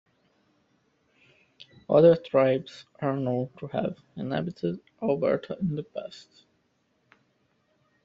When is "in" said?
5.59-5.75